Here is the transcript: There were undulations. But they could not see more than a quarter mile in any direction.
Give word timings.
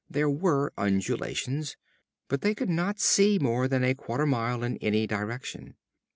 There 0.09 0.31
were 0.31 0.73
undulations. 0.79 1.77
But 2.27 2.41
they 2.41 2.55
could 2.55 2.71
not 2.71 2.99
see 2.99 3.37
more 3.37 3.67
than 3.67 3.83
a 3.83 3.93
quarter 3.93 4.25
mile 4.25 4.63
in 4.63 4.77
any 4.77 5.05
direction. 5.05 5.75